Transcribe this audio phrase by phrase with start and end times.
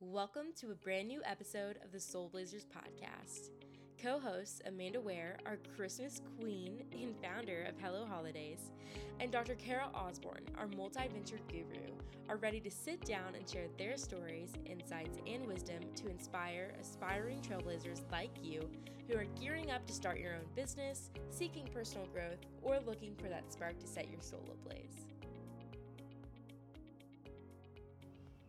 [0.00, 3.48] Welcome to a brand new episode of the Soul Blazers podcast.
[3.98, 8.72] Co hosts Amanda Wray, our Christmas queen and founder of Hello Holidays,
[9.20, 9.54] and Dr.
[9.54, 11.94] Cara Osborne, our multi venture guru,
[12.28, 17.40] are ready to sit down and share their stories, insights, and wisdom to inspire aspiring
[17.40, 18.68] trailblazers like you
[19.08, 23.30] who are gearing up to start your own business, seeking personal growth, or looking for
[23.30, 25.06] that spark to set your soul ablaze.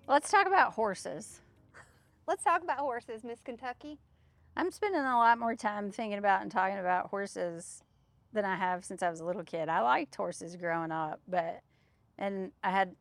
[0.10, 1.42] Let's talk about horses.
[2.28, 4.00] Let's talk about horses, Miss Kentucky.
[4.56, 7.84] I'm spending a lot more time thinking about and talking about horses
[8.32, 9.68] than I have since I was a little kid.
[9.68, 11.60] I liked horses growing up, but
[12.18, 12.96] and I had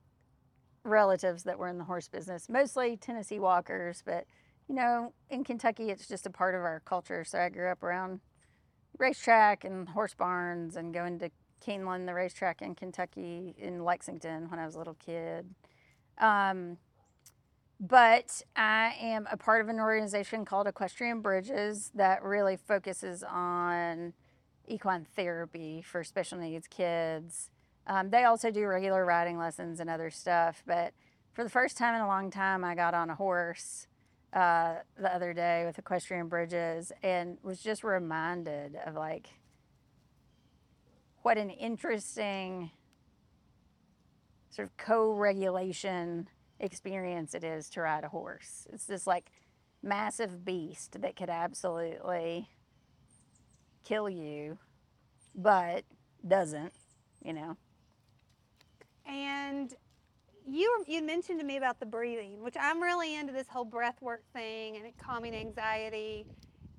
[0.83, 4.25] relatives that were in the horse business, mostly Tennessee walkers, but
[4.69, 7.23] you know, in Kentucky it's just a part of our culture.
[7.23, 8.19] So I grew up around
[8.99, 11.31] racetrack and horse barns and going to
[11.65, 15.55] Keeneland, the racetrack in Kentucky in Lexington when I was a little kid.
[16.19, 16.79] Um,
[17.79, 24.15] but I am a part of an organization called Equestrian Bridges that really focuses on
[24.67, 27.51] equine therapy for special needs kids.
[27.87, 30.63] Um, they also do regular riding lessons and other stuff.
[30.67, 30.95] But
[31.33, 33.87] for the first time in a long time, I got on a horse
[34.33, 39.29] uh, the other day with Equestrian Bridges and was just reminded of like
[41.23, 42.71] what an interesting
[44.51, 46.29] sort of co regulation
[46.61, 48.67] experience it is to ride a horse.
[48.73, 49.31] It's this like
[49.83, 52.49] massive beast that could absolutely
[53.85, 54.59] kill you,
[55.35, 55.85] but
[56.27, 56.73] doesn't,
[57.23, 57.57] you know.
[59.07, 59.75] And
[60.47, 64.01] you you mentioned to me about the breathing, which I'm really into this whole breath
[64.01, 66.27] work thing and calming anxiety.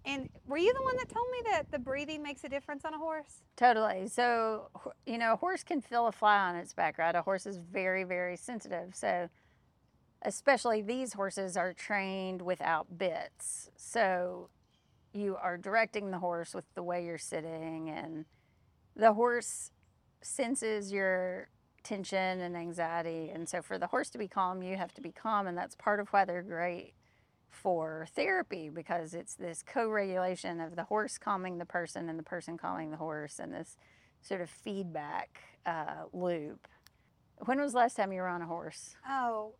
[0.05, 2.93] And were you the one that told me that the breathing makes a difference on
[2.93, 3.43] a horse?
[3.57, 4.07] Totally.
[4.07, 4.69] So,
[5.05, 7.13] you know, a horse can feel a fly on its back, right?
[7.13, 8.95] A horse is very, very sensitive.
[8.95, 9.27] So,
[10.21, 13.69] especially these horses are trained without bits.
[13.75, 14.49] So
[15.13, 18.25] you are directing the horse with the way you're sitting, and
[18.95, 19.71] the horse
[20.21, 21.49] senses your
[21.83, 23.29] tension and anxiety.
[23.33, 25.47] And so, for the horse to be calm, you have to be calm.
[25.47, 26.93] And that's part of why they're great
[27.49, 32.23] for therapy because it's this co regulation of the horse calming the person and the
[32.23, 33.77] person calming the horse, and this
[34.21, 36.67] sort of feedback uh, loop.
[37.45, 38.95] When was the last time you were on a horse?
[39.07, 39.53] Oh,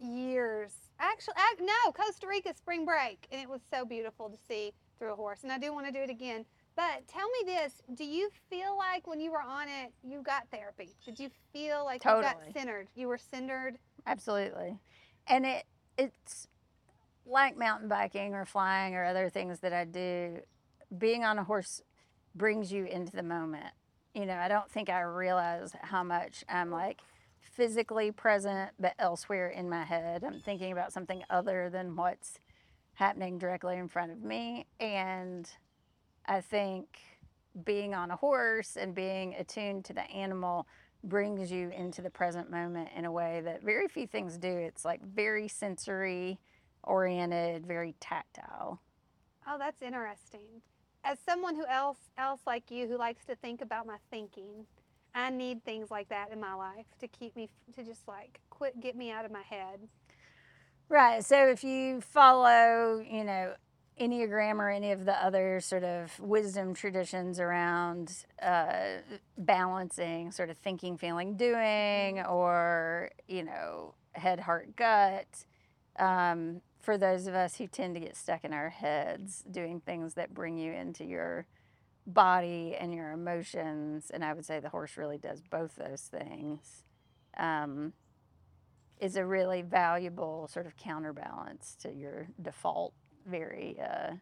[0.00, 0.72] years.
[0.98, 5.12] Actually, I, no, Costa Rica spring break, and it was so beautiful to see through
[5.12, 5.42] a horse.
[5.42, 6.44] And I do want to do it again.
[6.76, 10.48] But tell me this: Do you feel like when you were on it, you got
[10.50, 10.94] therapy?
[11.04, 12.26] Did you feel like totally.
[12.26, 12.88] you got centered?
[12.94, 13.78] You were centered.
[14.06, 14.78] Absolutely,
[15.26, 15.64] and it
[15.98, 16.46] it's
[17.26, 20.38] like mountain biking or flying or other things that I do.
[20.96, 21.82] Being on a horse
[22.34, 23.72] brings you into the moment.
[24.14, 27.00] You know, I don't think I realize how much I'm like
[27.40, 30.24] physically present, but elsewhere in my head.
[30.24, 32.38] I'm thinking about something other than what's
[32.94, 34.66] happening directly in front of me.
[34.78, 35.48] And
[36.26, 36.98] I think
[37.64, 40.66] being on a horse and being attuned to the animal
[41.02, 44.48] brings you into the present moment in a way that very few things do.
[44.48, 46.38] It's like very sensory
[46.84, 48.80] oriented, very tactile.
[49.46, 50.62] Oh, that's interesting.
[51.02, 54.66] As someone who else else like you who likes to think about my thinking,
[55.14, 58.80] I need things like that in my life to keep me to just like quit
[58.80, 59.80] get me out of my head.
[60.88, 61.24] Right.
[61.24, 63.54] So if you follow, you know,
[64.00, 68.98] Enneagram or any of the other sort of wisdom traditions around uh,
[69.36, 72.32] balancing sort of thinking, feeling, doing, mm-hmm.
[72.32, 75.44] or, you know, head, heart, gut,
[75.98, 80.14] um, for those of us who tend to get stuck in our heads, doing things
[80.14, 81.46] that bring you into your
[82.06, 86.84] body and your emotions, and I would say the horse really does both those things,
[87.36, 87.92] um,
[89.00, 92.92] is a really valuable sort of counterbalance to your default,
[93.26, 94.12] very uh,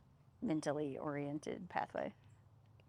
[0.42, 2.12] mentally oriented pathway.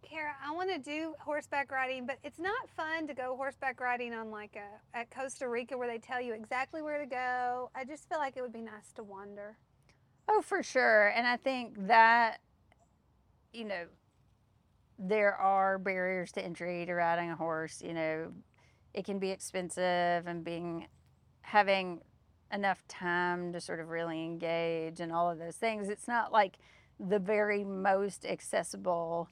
[0.02, 4.14] Cara, I want to do horseback riding, but it's not fun to go horseback riding
[4.14, 7.70] on like a at Costa Rica where they tell you exactly where to go.
[7.76, 9.58] I just feel like it would be nice to wander.
[10.28, 11.10] Oh, for sure.
[11.10, 12.40] And I think that
[13.54, 13.86] you know
[15.00, 17.82] there are barriers to entry to riding a horse.
[17.82, 18.34] You know,
[18.94, 20.88] it can be expensive, and being
[21.42, 22.02] having
[22.52, 25.88] enough time to sort of really engage and all of those things.
[25.88, 26.58] It's not like
[27.00, 29.30] the very most accessible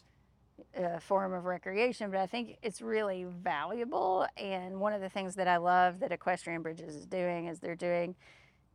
[0.77, 4.25] uh, form of recreation, but I think it's really valuable.
[4.37, 7.75] And one of the things that I love that Equestrian Bridges is doing is they're
[7.75, 8.15] doing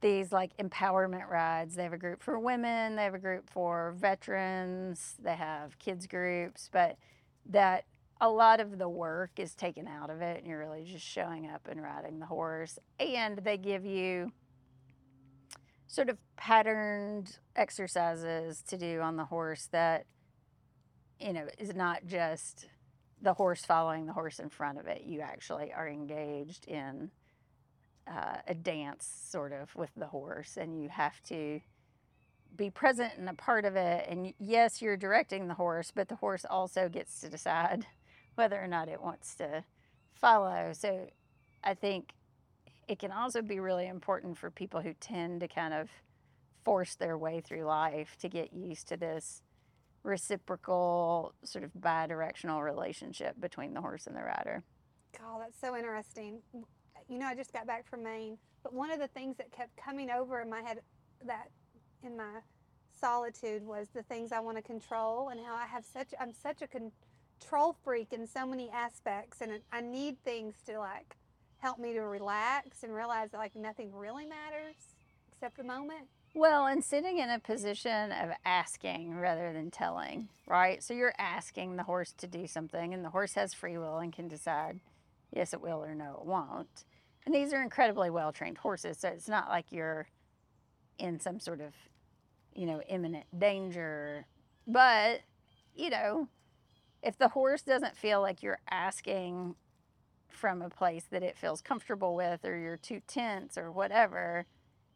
[0.03, 1.75] these like empowerment rides.
[1.75, 6.07] They have a group for women, they have a group for veterans, they have kids
[6.07, 6.99] groups, but
[7.47, 7.85] that
[8.21, 11.49] a lot of the work is taken out of it and you're really just showing
[11.49, 12.79] up and riding the horse.
[13.01, 14.33] And they give you
[15.87, 20.07] sort of patterned exercises to do on the horse that
[21.21, 22.67] you know is not just
[23.21, 25.03] the horse following the horse in front of it.
[25.05, 27.11] You actually are engaged in
[28.07, 31.61] uh, a dance sort of with the horse, and you have to
[32.57, 34.07] be present and a part of it.
[34.09, 37.87] And yes, you're directing the horse, but the horse also gets to decide
[38.35, 39.65] whether or not it wants to
[40.13, 40.73] follow.
[40.73, 41.09] So
[41.65, 42.13] I think
[42.89, 45.89] it can also be really important for people who tend to kind of
[46.65, 49.43] force their way through life to get used to this
[50.03, 54.63] reciprocal, sort of bi-directional relationship between the horse and the rider.
[55.23, 56.41] Oh, that's so interesting.
[57.09, 59.77] You know, I just got back from Maine, but one of the things that kept
[59.77, 60.81] coming over in my head
[61.27, 61.49] that
[62.03, 62.41] in my
[63.01, 66.63] solitude was the things I want to control and how I have such I'm such
[66.63, 71.17] a control freak in so many aspects and I need things to like
[71.59, 74.75] help me to relax and realize that like nothing really matters
[75.33, 76.09] except the moment.
[76.35, 80.83] Well, and sitting in a position of asking rather than telling, right?
[80.83, 84.11] So you're asking the horse to do something, and the horse has free will and
[84.13, 84.81] can decide
[85.31, 86.85] yes, it will or no, it won't.
[87.25, 90.09] And these are incredibly well trained horses, so it's not like you're
[90.99, 91.75] in some sort of,
[92.55, 94.27] you know, imminent danger.
[94.67, 95.21] But,
[95.75, 96.29] you know,
[97.03, 99.55] if the horse doesn't feel like you're asking
[100.29, 104.47] from a place that it feels comfortable with, or you're too tense, or whatever,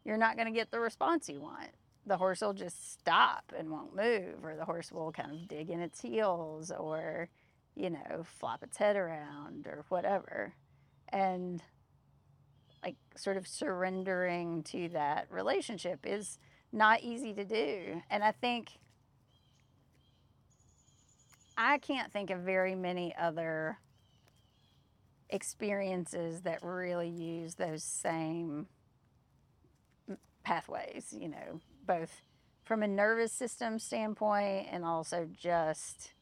[0.03, 1.69] you're not going to get the response you want.
[2.05, 5.69] The horse will just stop and won't move, or the horse will kind of dig
[5.69, 7.29] in its heels, or,
[7.75, 10.53] you know, flop its head around, or whatever.
[11.09, 11.61] And
[12.87, 16.39] like sort of surrendering to that relationship is
[16.71, 18.01] not easy to do.
[18.09, 18.69] And I think
[21.57, 23.79] I can't think of very many other
[25.29, 28.67] experiences that really use those same
[30.45, 32.21] pathways, you know, both
[32.63, 36.13] from a nervous system standpoint and also just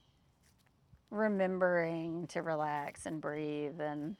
[1.12, 4.16] remembering to relax and breathe and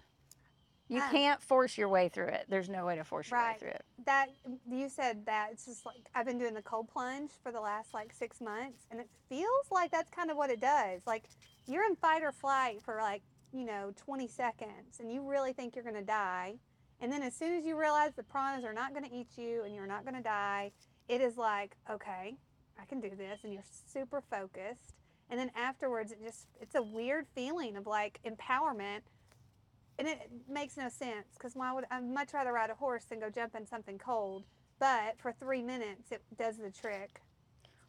[0.88, 1.10] you Yeah.
[1.10, 2.46] can't force your way through it.
[2.48, 3.86] There's no way to force your way through it.
[4.06, 4.30] That
[4.70, 7.94] you said that it's just like I've been doing the cold plunge for the last
[7.94, 11.02] like six months, and it feels like that's kind of what it does.
[11.08, 11.24] Like
[11.66, 15.76] you're in fight or flight for like you know 20 seconds, and you really think
[15.76, 16.56] you're gonna die,
[17.00, 19.74] and then as soon as you realize the piranhas are not gonna eat you and
[19.74, 20.72] you're not gonna die,
[21.08, 22.38] it is like okay,
[22.80, 24.94] I can do this, and you're super focused.
[25.32, 29.02] And then afterwards, it just it's a weird feeling of like empowerment
[29.98, 33.20] and it makes no sense because why would I'd much rather ride a horse than
[33.20, 34.44] go jump in something cold.
[34.80, 37.22] But for three minutes, it does the trick.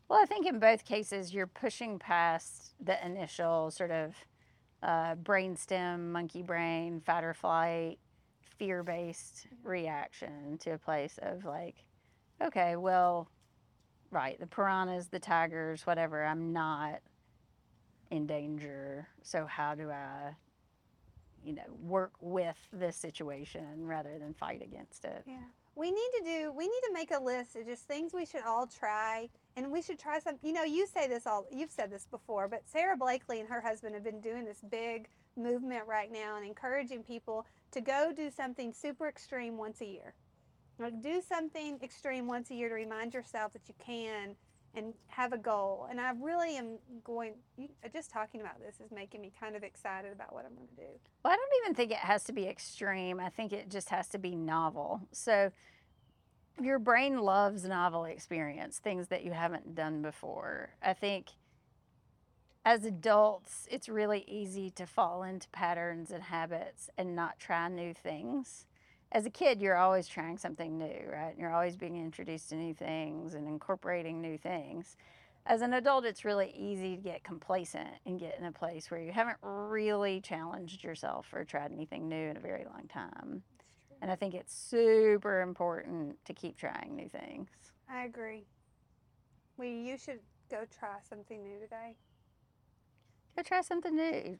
[0.08, 4.14] Well, I think in both cases, you're pushing past the initial sort of
[4.82, 7.98] uh, brainstem, monkey brain, fight or flight,
[8.58, 11.84] fear based reaction to a place of like,
[12.40, 13.28] okay, well,
[14.12, 17.00] right, the piranhas, the tigers, whatever, I'm not
[18.10, 19.08] in danger.
[19.22, 20.36] So, how do I,
[21.46, 25.22] you know, work with this situation rather than fight against it?
[25.26, 25.36] Yeah.
[25.76, 28.42] We need to do, we need to make a list of just things we should
[28.46, 29.28] all try.
[29.56, 32.48] And we should try some, you know, you say this all, you've said this before,
[32.48, 36.44] but Sara Blakely and her husband have been doing this big movement right now and
[36.46, 40.14] encouraging people to go do something super extreme once a year.
[40.78, 44.34] Like do something extreme once a year to remind yourself that you can
[44.76, 45.88] and have a goal.
[45.90, 49.56] And I really am going, you, uh, just talking about this is making me kind
[49.56, 50.88] of excited about what I'm going to do.
[51.24, 53.18] Well, I don't even think it has to be extreme.
[53.18, 55.00] I think it just has to be novel.
[55.12, 55.50] So
[56.62, 60.70] your brain loves novel experience, things that you haven't done before.
[60.82, 61.30] I think
[62.64, 67.94] as adults, it's really easy to fall into patterns and habits and not try new
[67.94, 68.66] things.
[69.12, 71.34] As a kid, you're always trying something new, right?
[71.38, 74.96] You're always being introduced to new things and incorporating new things.
[75.46, 79.00] As an adult, it's really easy to get complacent and get in a place where
[79.00, 83.44] you haven't really challenged yourself or tried anything new in a very long time.
[84.02, 87.48] And I think it's super important to keep trying new things.
[87.88, 88.44] I agree.
[89.56, 90.18] We, you should
[90.50, 91.94] go try something new today.
[93.36, 94.38] Go try something new,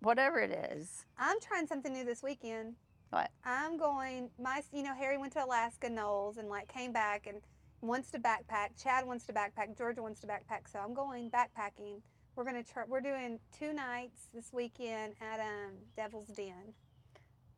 [0.00, 1.04] whatever it is.
[1.18, 2.74] I'm trying something new this weekend.
[3.10, 3.30] What?
[3.44, 4.30] I'm going.
[4.40, 7.40] My, you know, Harry went to Alaska NOLS and like came back and
[7.80, 8.80] wants to backpack.
[8.80, 9.76] Chad wants to backpack.
[9.76, 10.70] Georgia wants to backpack.
[10.70, 12.00] So I'm going backpacking.
[12.36, 12.84] We're gonna try.
[12.86, 16.74] We're doing two nights this weekend at um, Devil's Den.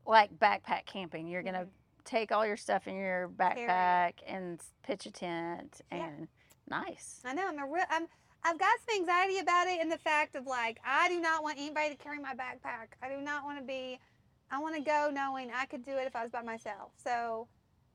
[0.06, 2.04] Like backpack camping, you're going to Mhm.
[2.04, 6.06] take all your stuff in your backpack and pitch a tent Yeah.
[6.09, 6.28] and
[6.68, 7.21] nice.
[7.25, 7.47] I know.
[7.47, 7.85] I'm a real.
[7.90, 8.09] I'm.
[8.44, 11.59] I've got some anxiety about it, and the fact of like I do not want
[11.59, 12.94] anybody to carry my backpack.
[13.00, 14.00] I do not want to be.
[14.52, 16.92] I want to go knowing I could do it if I was by myself.
[17.02, 17.49] So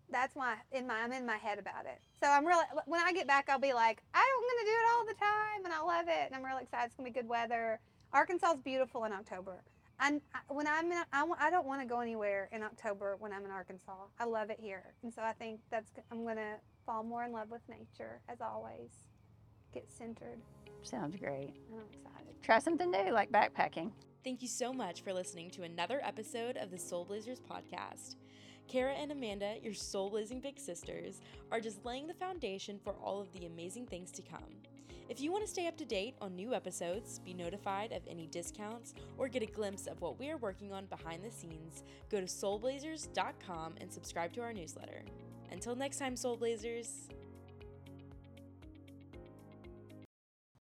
[0.09, 2.01] that's my in my I'm in my head about it.
[2.21, 5.05] So I'm really when I get back, I'll be like, I'm gonna do it all
[5.05, 6.87] the time, and I love it, and I'm really excited.
[6.87, 7.79] It's gonna be good weather.
[8.11, 9.61] Arkansas is beautiful in October.
[9.99, 13.45] And when I'm in, I, I don't want to go anywhere in October when I'm
[13.45, 14.05] in Arkansas.
[14.19, 16.55] I love it here, and so I think that's I'm gonna
[16.87, 18.89] fall more in love with nature as always.
[19.73, 20.39] Get centered.
[20.81, 21.53] Sounds great.
[21.71, 22.41] I'm excited.
[22.41, 23.91] Try something new like backpacking.
[24.27, 28.17] Thank you so much for listening to another episode of the Soul Blazers podcast.
[28.67, 33.21] Cara and Amanda, your soul blazing big sisters, are just laying the foundation for all
[33.21, 34.57] of the amazing things to come.
[35.07, 38.27] If you want to stay up to date on new episodes, be notified of any
[38.27, 42.19] discounts, or get a glimpse of what we are working on behind the scenes, go
[42.19, 45.03] to soulblazers.com and subscribe to our newsletter.
[45.53, 47.07] Until next time, Soul Blazers!